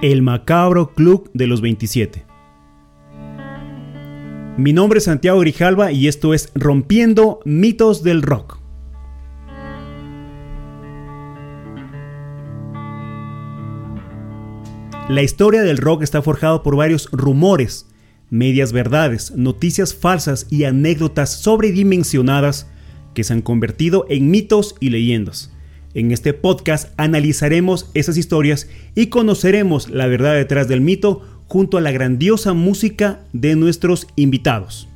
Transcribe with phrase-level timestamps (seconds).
[0.00, 2.24] El macabro Club de los 27.
[4.56, 8.60] Mi nombre es Santiago Grijalva y esto es Rompiendo Mitos del Rock.
[15.08, 17.88] La historia del rock está forjada por varios rumores,
[18.30, 22.70] medias verdades, noticias falsas y anécdotas sobredimensionadas
[23.14, 25.50] que se han convertido en mitos y leyendas.
[25.94, 31.80] En este podcast analizaremos esas historias y conoceremos la verdad detrás del mito junto a
[31.80, 34.86] la grandiosa música de nuestros invitados.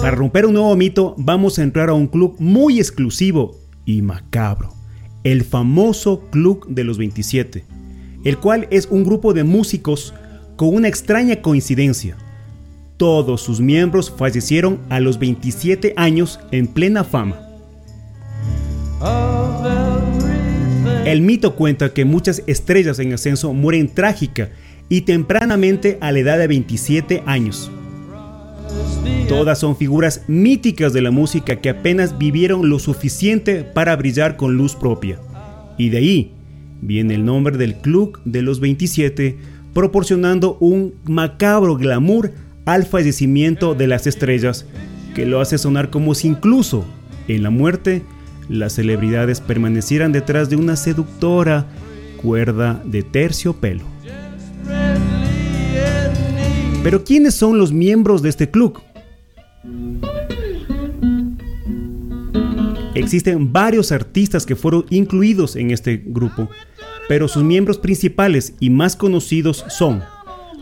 [0.00, 4.74] Para romper un nuevo mito vamos a entrar a un club muy exclusivo y macabro,
[5.22, 7.64] el famoso Club de los 27,
[8.24, 10.14] el cual es un grupo de músicos
[10.56, 12.16] con una extraña coincidencia
[12.98, 17.40] todos sus miembros fallecieron a los 27 años en plena fama.
[21.06, 24.50] El mito cuenta que muchas estrellas en ascenso mueren trágica
[24.90, 27.70] y tempranamente a la edad de 27 años.
[29.28, 34.56] Todas son figuras míticas de la música que apenas vivieron lo suficiente para brillar con
[34.56, 35.20] luz propia.
[35.78, 36.32] Y de ahí
[36.82, 39.38] viene el nombre del Club de los 27,
[39.72, 42.32] proporcionando un macabro glamour
[42.68, 44.66] al fallecimiento de las estrellas,
[45.14, 46.84] que lo hace sonar como si incluso
[47.26, 48.02] en la muerte
[48.50, 51.66] las celebridades permanecieran detrás de una seductora
[52.20, 53.84] cuerda de terciopelo.
[56.82, 58.78] Pero ¿quiénes son los miembros de este club?
[62.94, 66.50] Existen varios artistas que fueron incluidos en este grupo,
[67.08, 70.02] pero sus miembros principales y más conocidos son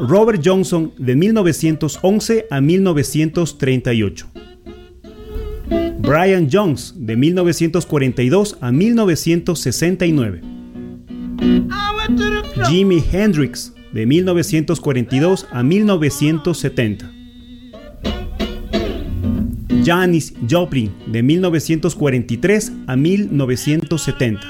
[0.00, 4.26] Robert Johnson de 1911 a 1938.
[5.98, 10.40] Brian Jones de 1942 a 1969.
[12.68, 17.10] Jimi Hendrix de 1942 a 1970.
[19.84, 24.40] Janis Joplin de 1943 a 1970.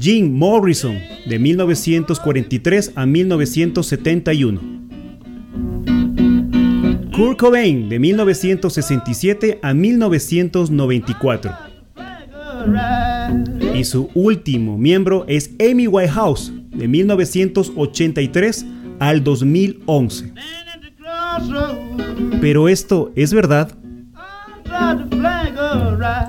[0.00, 4.60] Jim Morrison de 1943 a 1971.
[7.14, 11.52] Kurt Cobain de 1967 a 1994.
[13.74, 18.66] Y su último miembro es Amy Whitehouse de 1983
[18.98, 20.32] al 2011.
[22.40, 23.76] Pero esto es verdad.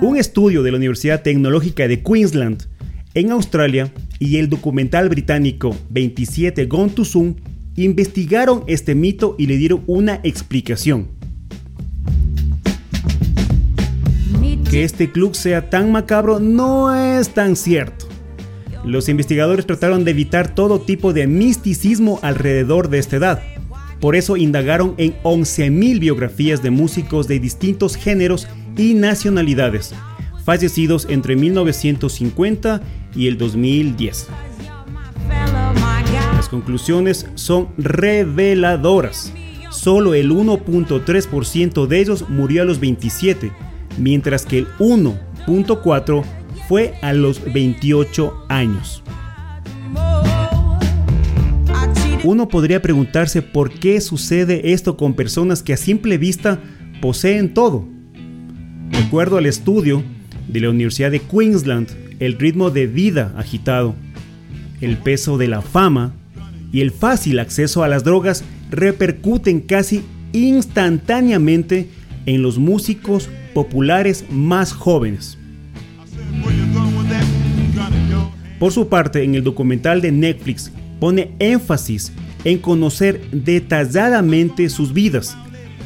[0.01, 2.63] Un estudio de la Universidad Tecnológica de Queensland
[3.13, 7.35] en Australia y el documental británico 27 Gone to Zoom
[7.75, 11.07] investigaron este mito y le dieron una explicación.
[14.69, 18.07] Que este club sea tan macabro no es tan cierto.
[18.85, 23.41] Los investigadores trataron de evitar todo tipo de misticismo alrededor de esta edad.
[23.99, 28.47] Por eso indagaron en 11.000 biografías de músicos de distintos géneros
[28.77, 29.93] y nacionalidades,
[30.43, 32.81] fallecidos entre 1950
[33.15, 34.27] y el 2010.
[36.35, 39.33] Las conclusiones son reveladoras.
[39.71, 43.51] Solo el 1.3% de ellos murió a los 27,
[43.97, 46.23] mientras que el 1.4%
[46.67, 49.03] fue a los 28 años.
[52.23, 56.59] Uno podría preguntarse por qué sucede esto con personas que a simple vista
[57.01, 57.87] poseen todo.
[58.91, 60.03] De acuerdo al estudio,
[60.51, 61.87] de la Universidad de Queensland,
[62.19, 63.95] el ritmo de vida agitado,
[64.81, 66.13] el peso de la fama
[66.71, 71.89] y el fácil acceso a las drogas repercuten casi instantáneamente
[72.25, 75.37] en los músicos populares más jóvenes.
[78.59, 82.11] Por su parte, en el documental de Netflix pone énfasis
[82.43, 85.37] en conocer detalladamente sus vidas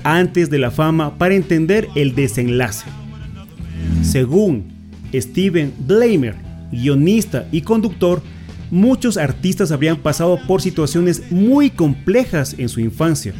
[0.03, 2.85] antes de la fama para entender el desenlace.
[4.01, 4.65] Según
[5.13, 6.35] Steven Blamer,
[6.71, 8.21] guionista y conductor,
[8.71, 13.33] muchos artistas habrían pasado por situaciones muy complejas en su infancia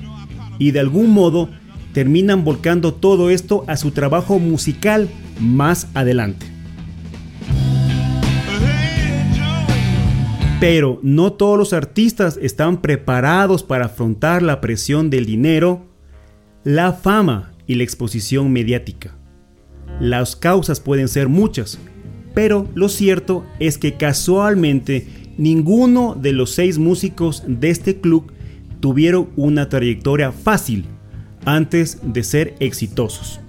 [0.60, 1.50] y de algún modo
[1.94, 5.10] terminan volcando todo esto a su trabajo musical
[5.40, 6.46] más adelante.
[10.60, 15.88] Pero no todos los artistas están preparados para afrontar la presión del dinero,
[16.64, 19.16] la fama y la exposición mediática.
[20.00, 21.78] Las causas pueden ser muchas,
[22.34, 25.08] pero lo cierto es que casualmente
[25.38, 28.32] ninguno de los seis músicos de este club
[28.80, 30.86] tuvieron una trayectoria fácil
[31.46, 33.40] antes de ser exitosos.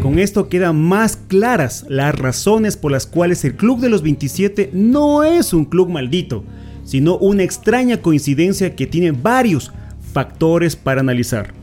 [0.00, 4.70] Con esto quedan más claras las razones por las cuales el Club de los 27
[4.72, 6.44] no es un club maldito,
[6.84, 9.72] sino una extraña coincidencia que tiene varios
[10.12, 11.55] factores para analizar.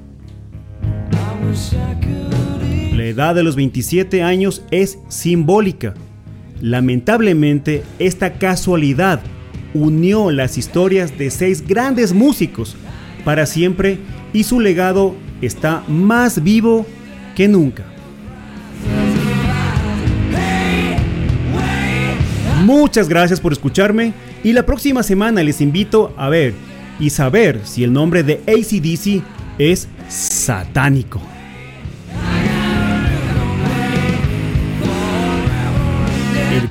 [3.13, 5.93] Edad de los 27 años es simbólica.
[6.61, 9.21] Lamentablemente, esta casualidad
[9.73, 12.75] unió las historias de seis grandes músicos
[13.25, 13.99] para siempre
[14.33, 16.85] y su legado está más vivo
[17.35, 17.83] que nunca.
[22.63, 24.13] Muchas gracias por escucharme
[24.43, 26.53] y la próxima semana les invito a ver
[26.99, 29.21] y saber si el nombre de ACDC
[29.57, 31.32] es satánico.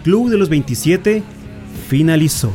[0.02, 1.22] Club de los 27
[1.88, 2.52] finalizó.